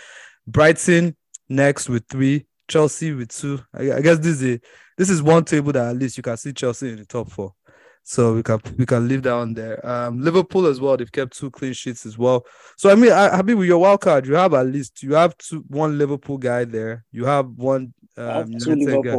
[0.46, 1.16] Brighton
[1.48, 3.58] next with three, Chelsea with two.
[3.74, 4.60] I, I guess this is a,
[4.98, 7.54] this is one table that at least you can see Chelsea in the top four.
[8.02, 9.84] So we can we can leave that on there.
[9.88, 10.98] Um, Liverpool as well.
[10.98, 12.44] They've kept two clean sheets as well.
[12.76, 14.26] So I mean, I, happy with your wild card.
[14.26, 17.06] You have at least you have two one Liverpool guy there.
[17.12, 19.18] You have one I um, United guy.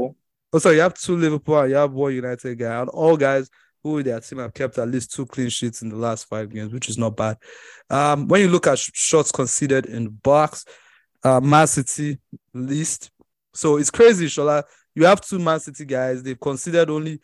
[0.56, 2.80] Oh, sorry, you have two Liverpool and you have one United guy.
[2.82, 3.50] And all guys
[3.82, 6.50] who with their team have kept at least two clean sheets in the last five
[6.50, 7.38] games, which is not bad.
[7.90, 10.64] Um, when you look at sh- shots conceded in the box,
[11.24, 12.20] uh, Man City
[12.54, 13.12] least.
[13.54, 14.64] So it's crazy, Shola.
[14.96, 16.22] You have two Man City guys.
[16.24, 17.20] They've considered only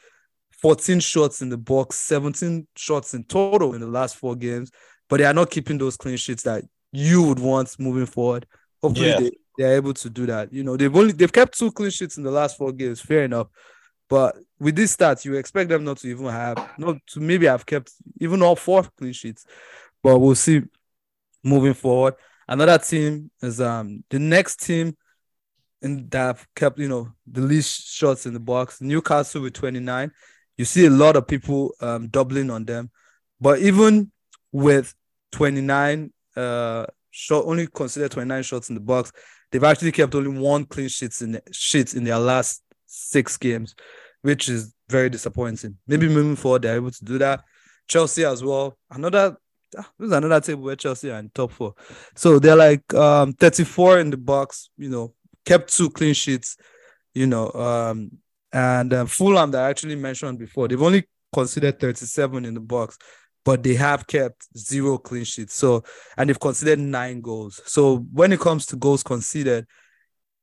[0.61, 4.71] 14 shots in the box, 17 shots in total in the last four games,
[5.07, 8.45] but they are not keeping those clean sheets that you would want moving forward.
[8.81, 9.19] Hopefully, Yeah.
[9.19, 10.53] they, they're able to do that.
[10.53, 13.25] You know, they've only they've kept two clean sheets in the last four games, fair
[13.25, 13.47] enough.
[14.07, 17.65] But with this stats, you expect them not to even have not to maybe have
[17.65, 17.91] kept
[18.21, 19.45] even all four clean sheets.
[20.01, 20.61] But we'll see
[21.43, 22.13] moving forward.
[22.47, 24.95] Another team is um the next team
[25.81, 28.79] in that have kept, you know, the least shots in the box.
[28.79, 30.09] Newcastle with 29.
[30.55, 32.91] You see a lot of people um doubling on them.
[33.41, 34.09] But even
[34.53, 34.95] with
[35.33, 39.11] 29 uh shot only consider 29 shots in the box,
[39.51, 43.75] they've actually kept only one clean sheets in sheet in their last six games,
[44.21, 45.77] which is very disappointing.
[45.87, 47.43] Maybe moving forward, they're able to do that.
[47.87, 48.77] Chelsea as well.
[48.89, 49.37] Another
[49.77, 51.73] ah, this is another table where Chelsea are in top four.
[52.15, 55.13] So they're like um 34 in the box, you know,
[55.45, 56.57] kept two clean sheets,
[57.13, 57.51] you know.
[57.51, 58.11] Um
[58.51, 62.97] and uh, Fulham that I actually mentioned before, they've only considered 37 in the box,
[63.49, 65.55] but they have kept zero clean sheets.
[65.55, 65.83] So
[66.15, 67.59] and they've considered nine goals.
[67.65, 69.65] So when it comes to goals conceded,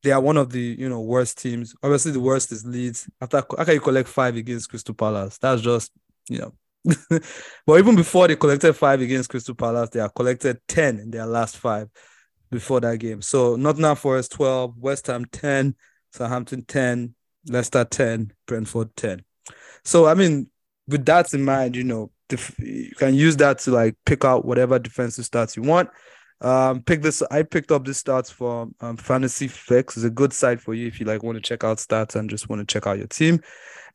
[0.03, 1.73] they are one of the you know worst teams.
[1.85, 3.09] Obviously, the worst is Leeds.
[3.21, 5.39] After how can you collect five against Crystal Palace?
[5.39, 5.93] That's just
[6.29, 6.53] you know.
[7.65, 11.27] but even before they collected five against Crystal Palace, they have collected ten in their
[11.27, 11.89] last five
[12.51, 13.23] before that game.
[13.23, 15.77] So Nottingham Forest twelve, West Ham ten,
[16.13, 17.15] Southampton ten,
[17.47, 19.23] Leicester ten, Brentford ten.
[19.85, 20.51] So I mean,
[20.89, 24.45] with that in mind, you know, def- you can use that to like pick out
[24.45, 25.91] whatever defensive stats you want.
[26.41, 27.23] Um, pick this.
[27.31, 29.97] I picked up this stats from um, Fantasy Fix.
[29.97, 32.29] It's a good site for you if you like want to check out stats and
[32.29, 33.41] just want to check out your team.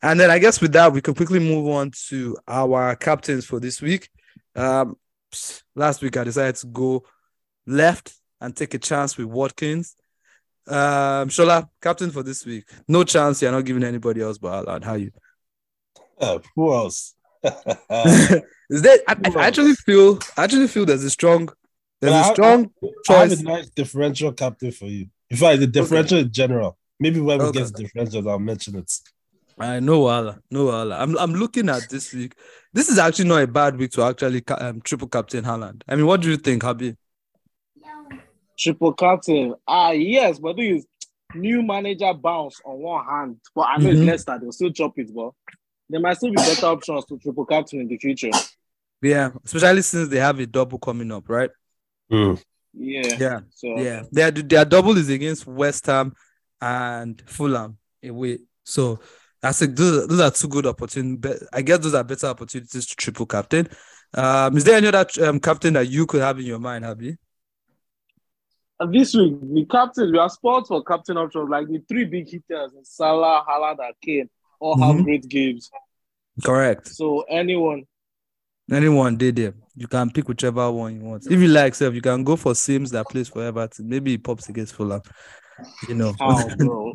[0.02, 3.60] And then I guess with that, we can quickly move on to our captains for
[3.60, 4.08] this week.
[4.56, 4.96] Um,
[5.76, 7.04] last week I decided to go
[7.66, 9.96] left and take a chance with Watkins.
[10.66, 12.68] Um, Shola, captain for this week.
[12.88, 13.40] No chance.
[13.40, 14.84] You're not giving anybody else but Haaland.
[14.84, 15.10] How are you?
[16.18, 17.14] Uh, who else?
[18.70, 20.18] Is that I, I actually feel.
[20.36, 21.48] I actually feel there's a strong.
[22.00, 22.70] There's But I a strong
[23.08, 23.40] I have choice.
[23.40, 25.06] a nice differential captain for you.
[25.30, 26.78] In fact, the differential in general.
[27.00, 27.58] Maybe when we Okay.
[27.60, 28.92] get to differential, I'll mention it.
[29.58, 30.96] I know Allah, no Allah.
[30.98, 32.34] I'm I'm looking at this week.
[32.72, 35.82] This is actually not a bad week to actually um, triple captain Haaland.
[35.88, 36.94] I mean, what do you think, Habib?
[38.58, 39.54] Triple captain.
[39.66, 40.86] Ah, yes, but this is
[41.34, 43.36] new manager bounce on one hand.
[43.54, 43.92] But I know Mhm.
[43.94, 45.30] it's Leicester, they'll still chop it, but
[45.88, 48.30] there might still be better options to triple captain in the future.
[49.00, 51.50] Yeah, especially since they have a double coming up, right?
[52.08, 52.36] Yeah.
[52.74, 54.02] Yeah, So yeah.
[54.10, 56.14] Their their double is against West Ham
[56.60, 58.38] and Fulham away.
[58.64, 59.00] So
[59.40, 61.46] that's a those, those are two good opportunities.
[61.52, 63.68] I guess those are better opportunities to triple captain.
[64.14, 67.16] Um, is there any other um, captain that you could have in your mind, Habi?
[68.90, 71.48] This week, the captains, we are spoiled for captain options.
[71.48, 74.30] Like the three big hitters, Salah, Haaland, and Kane,
[74.62, 74.96] all Mhm.
[74.96, 75.70] have great games.
[76.44, 76.88] Correct.
[76.88, 77.84] So anyone,
[78.70, 79.54] Anyone did it.
[79.74, 81.26] You can pick whichever one you want.
[81.26, 83.88] If you like, self, you can go for Simms that plays for Everton.
[83.88, 85.02] Maybe he pops against Fulham.
[85.88, 86.14] You know.
[86.18, 86.92] how, bro?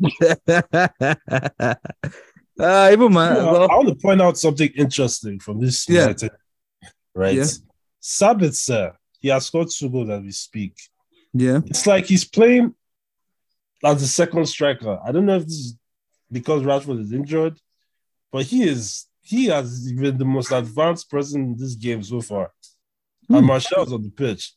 [2.58, 3.36] uh, even man.
[3.36, 6.00] I well, want to point out something interesting from this Yeah.
[6.02, 6.30] United,
[7.14, 7.34] right?
[7.36, 7.44] Yeah.
[8.02, 10.74] Sabitzer, he has scored two goals as we speak.
[11.32, 11.60] yeah.
[11.66, 12.74] It's like he's playing
[13.84, 14.98] as the second striker.
[15.04, 15.77] I don't know if this is
[16.30, 17.58] because Rashford is injured,
[18.32, 22.50] but he is he has been the most advanced person in this game so far.
[23.28, 23.46] And Hmm.
[23.46, 24.54] Martial's on the pitch.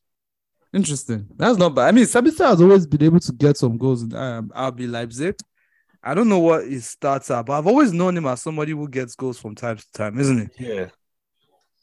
[0.73, 1.27] Interesting.
[1.35, 1.89] That's not bad.
[1.89, 5.35] I mean, Sabitzer has always been able to get some goals in um, RB Leipzig.
[6.01, 8.87] I don't know what his stats are, but I've always known him as somebody who
[8.87, 10.51] gets goals from time to time, isn't it?
[10.57, 10.85] Yeah.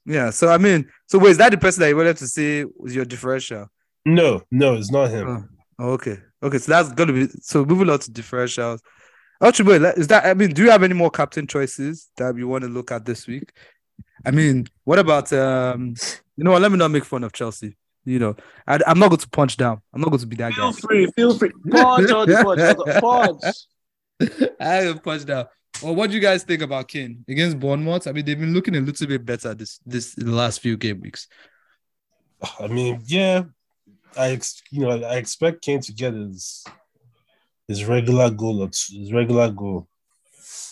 [0.07, 0.31] Yeah.
[0.31, 2.95] So I mean, so wait, is that the person that you wanted to see was
[2.95, 3.69] your differential?
[4.07, 5.51] No, no, it's not him.
[5.79, 6.19] Oh, okay.
[6.43, 6.59] Okay.
[6.59, 8.81] So that's gonna be so moving on to differentials.
[9.41, 12.65] Archibald, is that I mean, do you have any more captain choices that you want
[12.65, 13.53] to look at this week?
[14.25, 15.95] I mean, what about um
[16.37, 16.63] you know what?
[16.63, 17.77] Let me not make fun of Chelsea.
[18.05, 19.83] You know, I, I'm not going to punch down.
[19.93, 20.57] I'm not going to be that guy.
[20.57, 21.53] Feel free, feel free.
[21.71, 22.77] Punch on punch.
[23.01, 24.57] Punch.
[24.61, 25.47] I haven't punched down.
[25.83, 28.07] Well, what do you guys think about Kane against Bournemouth?
[28.07, 30.77] I mean, they've been looking a little bit better this this in the last few
[30.77, 31.29] game weeks.
[32.59, 33.45] I mean, yeah,
[34.17, 36.65] I ex- you know I expect Kane to get his
[37.69, 39.87] his regular goal or two, his regular goal.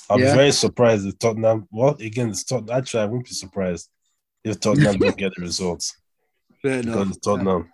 [0.08, 0.34] I'm Yeah.
[0.34, 1.68] very surprised if Tottenham.
[1.70, 3.88] Well, again, it's Tot- actually I wouldn't be surprised
[4.44, 5.94] if Tottenham don't get the results
[6.62, 7.68] Fair because Tottenham.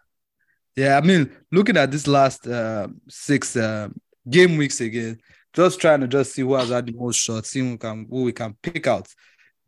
[0.75, 3.89] Yeah, I mean, looking at this last uh, six uh,
[4.29, 5.21] game weeks again,
[5.53, 8.23] just trying to just see who has had the most shots, see who can who
[8.25, 9.07] we can pick out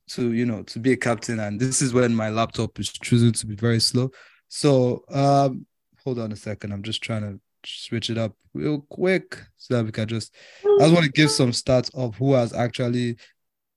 [0.09, 1.41] to you know to be a captain.
[1.41, 4.11] And this is when my laptop is choosing to be very slow.
[4.49, 5.67] So um,
[6.03, 6.73] hold on a second.
[6.73, 10.35] I'm just trying to switch it up real quick so that we can just.
[10.65, 13.17] I just want to give some stats of who has actually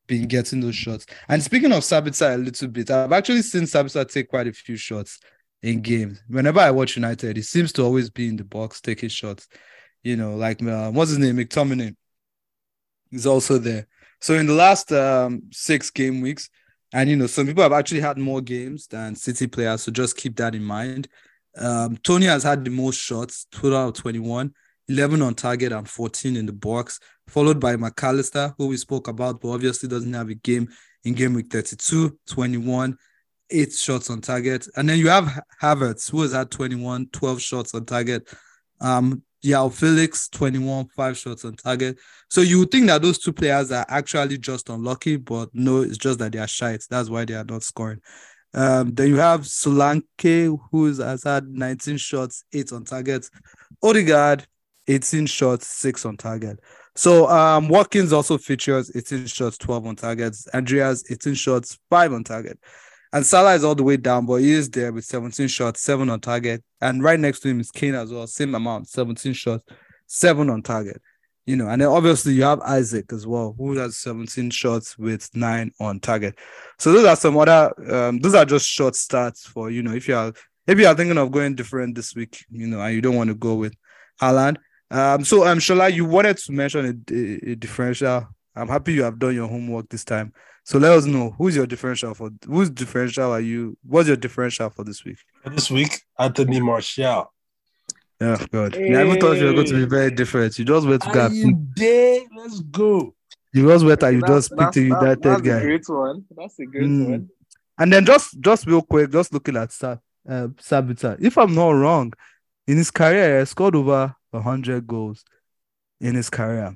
[0.08, 1.06] been getting those shots.
[1.28, 4.78] And speaking of Sabitzer a little bit, I've actually seen Sabitzer take quite a few
[4.78, 5.20] shots
[5.62, 6.22] in games.
[6.28, 9.48] Whenever I watch United, he seems to always be in the box taking shots.
[10.04, 11.96] You know, like uh, what's his name, McTominay.
[13.12, 13.88] He's also there.
[14.20, 16.50] So in the last um, six game weeks,
[16.94, 20.16] and you know, some people have actually had more games than City players, so just
[20.16, 21.08] keep that in mind.
[21.58, 24.54] Um, Toney has had the most shots, 12 out of 21,
[24.90, 29.08] 11 on target and 14 in the box, followed by Mac Allister, who we spoke
[29.08, 30.70] about, but obviously doesn't have a game
[31.04, 32.98] in game week 32, 21,
[33.50, 34.68] eight shots on target.
[34.76, 38.28] And then you have Havertz, who has had 21, 12 shots on target.
[38.80, 41.98] Um, João Felix, 21, five shots on target.
[42.30, 45.98] So you would think that those two players are actually just unlucky, but no, it's
[45.98, 46.84] just that they are shite.
[46.90, 48.02] That's why they are not scoring.
[48.54, 53.30] Um, then you have Solanke, who has had 19 shots, eight on target.
[53.84, 54.48] Odegaard,
[54.88, 56.60] 18 shots, six on target.
[56.96, 60.48] So um, Watkins also features 18 shots, 12 on targets.
[60.54, 62.60] Andreas, 18 shots, five on target.
[63.14, 66.10] And Salah is all the way down, but he is there with 17 shots, seven
[66.10, 66.64] on target.
[66.82, 69.64] And right next to him is Kane as well, same amount, 17 shots,
[70.08, 71.02] seven on target.
[71.48, 75.34] You know, and then obviously you have Isak as well, who has 17 shots with
[75.34, 76.38] nine on target.
[76.78, 80.10] So those are some other um, those are just short stats for you know, if
[80.10, 80.34] you are
[80.68, 83.30] if you are thinking of going different this week, you know, and you don't want
[83.30, 83.74] to go with
[84.22, 84.58] Haaland.
[84.92, 88.28] Um, so um Shola, you wanted to mention a, a, a differential.
[88.54, 90.34] I'm happy you have done your homework this time.
[90.66, 93.78] So let us know who's your differential for whose differential are you?
[93.84, 95.20] What's your differential for this week?
[95.46, 97.32] This week, Anthony Martial.
[98.20, 98.76] Yeah, God.
[98.76, 100.58] Yeah, I even thought you were going to be very different.
[100.58, 101.26] You just went to go.
[101.26, 101.30] Are?
[102.44, 103.14] Let's go.
[103.54, 105.58] You just went and you That's- just picked the that's- United that's guy.
[105.58, 106.26] a great one.
[106.36, 107.10] That's a great Mm.
[107.10, 107.30] one.
[107.80, 111.18] And then just just real quick, just looking at Sa- uh, Sabitzer.
[111.20, 112.14] If I'm not wrong,
[112.66, 115.24] in his career, he scored over hundred goals
[116.00, 116.76] in his career.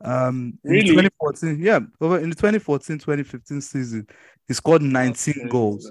[0.00, 0.88] Um, in Really?
[0.88, 4.06] 2014, yeah, over in the 2014-2015 season,
[4.46, 5.90] he scored 19 goals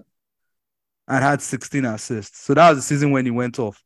[1.08, 2.40] and had 16 assists.
[2.44, 3.82] So that was the season when he went off.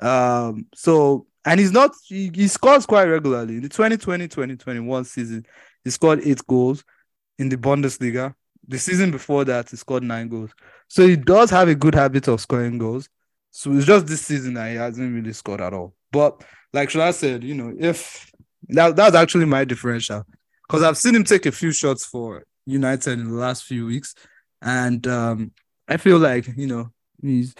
[0.00, 3.56] Um, so and he's not he, he scores quite regularly.
[3.56, 5.46] In the 2020-2021 season,
[5.84, 6.84] he scored eight goals
[7.38, 8.34] in the Bundesliga.
[8.66, 10.50] The season before that, he scored nine goals.
[10.88, 13.08] So he does have a good habit of scoring goals.
[13.50, 15.94] So it's just this season that he hasn't really scored at all.
[16.10, 18.32] But like Shola said, you know, if
[18.68, 20.24] that that's actually my differential.
[20.66, 24.14] Because I've seen him take a few shots for United in the last few weeks.
[24.62, 25.52] And um,
[25.86, 27.54] I feel like, you know, he's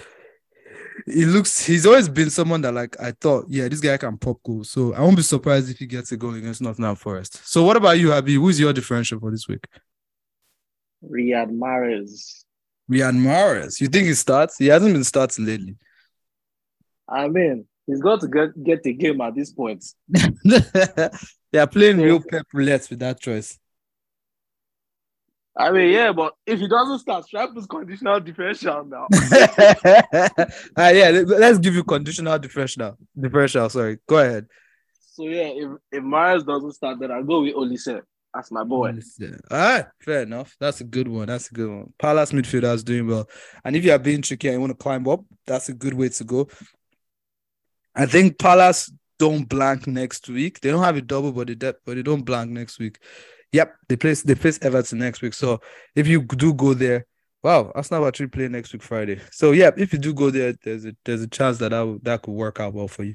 [1.07, 4.43] he looks he's always been someone that like I thought, yeah, this guy can pop
[4.43, 4.71] goals.
[4.71, 7.47] So I won't be surprised if he gets a goal against Nottingham Forest.
[7.47, 8.35] So what about you, Abby?
[8.35, 9.67] Who's your differential for this week?
[11.05, 12.45] Riyad Mahrez.
[12.91, 13.81] Riyad Mahrez.
[13.81, 14.59] You think he starts?
[14.59, 15.77] He hasn't been starting lately.
[17.09, 19.85] I mean, he's got to get get the game at this point.
[20.09, 23.59] they are playing real pep roulette with that choice.
[25.57, 29.07] I mean, yeah, but if he doesn't start, put conditional differential now.
[30.77, 32.99] Ah, yeah, let- let's give you conditional differential.
[33.19, 33.99] Differential, sorry.
[34.09, 34.47] Go ahead.
[35.13, 38.03] so yeah, if if Mahrez doesn't start, then I'll go with Olise.
[38.35, 38.95] That's my boy.
[39.19, 39.29] Yeah.
[39.49, 40.57] All right, fair enough.
[40.59, 41.27] That's a good one.
[41.27, 41.93] That's a good one.
[42.01, 43.29] Palace midfielder is doing well.
[43.65, 45.95] And if you are being tricky and you want to climb up, that's a good
[45.95, 46.49] way to go.
[47.95, 50.59] I think Palace don't blank next week.
[50.59, 52.99] They don't have a double, but they de- but they don't blank next week.
[53.55, 55.33] Yep, they place they face Everton next week.
[55.33, 55.61] So
[55.95, 57.07] if you do go there,
[57.41, 59.21] wow, Arsenal actually play next week Friday.
[59.31, 62.23] So yeah, if you do go there, there's a there's a chance that that, that
[62.23, 63.15] could work out well for you.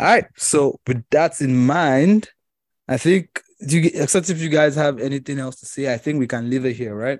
[0.00, 0.24] All right.
[0.38, 2.30] So with that in mind,
[2.88, 6.18] I think do you except if you guys have anything else to say, I think
[6.18, 7.18] we can leave it here, right?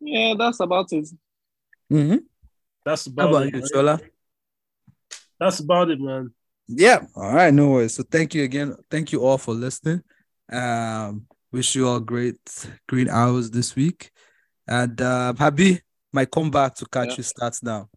[0.00, 1.06] Yeah, that's about it.
[1.92, 2.16] Mm-hmm.
[2.86, 3.54] That's about, about it.
[3.54, 3.68] you, man.
[3.74, 4.00] Shola?
[5.38, 6.32] That's about it, man.
[6.66, 7.04] Yeah.
[7.14, 7.52] All right.
[7.52, 7.94] No worries.
[7.94, 8.74] So thank you again.
[8.90, 10.02] Thank you all for listening.
[10.50, 12.38] Um, wish you all great,
[12.88, 14.10] great hours this week.
[14.66, 15.80] And uh, Happy
[16.12, 17.14] might come back to catch Yeah.
[17.18, 17.88] you starts now.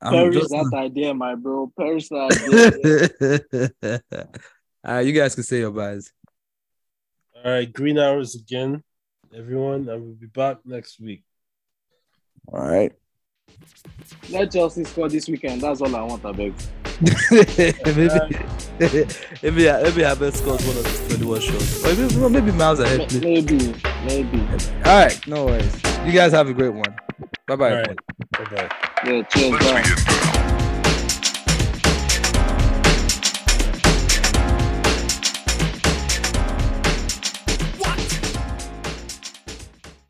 [0.00, 1.72] I'm Perish just- that idea, my bro.
[1.78, 4.00] Perish that idea.
[4.84, 6.12] all right, you guys can say your byes.
[7.44, 8.82] All right, green hours again,
[9.34, 9.88] everyone.
[9.88, 11.24] I will be back next week.
[12.48, 12.92] All right.
[14.30, 15.60] Let Chelsea score this weekend.
[15.60, 16.54] That's all I want, I beg.
[17.30, 18.08] maybe,
[18.78, 19.06] maybe,
[19.42, 21.84] maybe Havertz scores one of his 21 shots.
[21.84, 23.08] Or maybe, maybe Miles ahead.
[23.08, 23.22] please.
[23.22, 23.74] Maybe,
[24.06, 24.40] maybe.
[24.84, 25.74] All right, no worries.
[26.06, 26.94] You guys have a great one.
[27.46, 27.70] Bye bye.
[27.70, 27.98] All right,
[28.32, 28.70] bye bye.
[29.04, 29.82] Yeah, cheers, bye.
[29.82, 30.41] begin now.